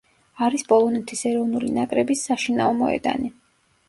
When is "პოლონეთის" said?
0.69-1.19